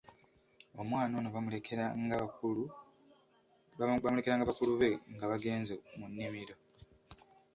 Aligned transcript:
Omwana 0.81 1.13
ono 1.19 1.29
bamulekera 1.35 1.85
nga 2.03 2.15
bakulu 4.49 4.77
be 4.79 4.89
nga 5.13 5.25
bagenze 5.31 5.73
mu 5.97 6.05
nnimiro. 6.11 6.55